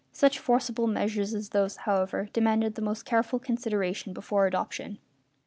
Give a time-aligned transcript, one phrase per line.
[0.13, 4.97] Such forcible measures as those, however, demanded the most careful consideration before adoption.